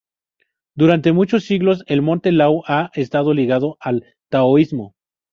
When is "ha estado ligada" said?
2.65-3.67